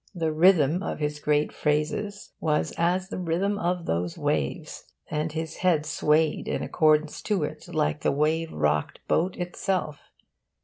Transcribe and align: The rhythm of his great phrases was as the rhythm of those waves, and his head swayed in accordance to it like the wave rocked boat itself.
The 0.15 0.31
rhythm 0.33 0.81
of 0.81 0.97
his 0.97 1.19
great 1.19 1.53
phrases 1.53 2.31
was 2.39 2.73
as 2.75 3.09
the 3.09 3.19
rhythm 3.19 3.59
of 3.59 3.85
those 3.85 4.17
waves, 4.17 4.91
and 5.11 5.31
his 5.31 5.57
head 5.57 5.85
swayed 5.85 6.47
in 6.47 6.63
accordance 6.63 7.21
to 7.21 7.43
it 7.43 7.67
like 7.71 8.01
the 8.01 8.11
wave 8.11 8.51
rocked 8.51 8.97
boat 9.07 9.35
itself. 9.37 9.99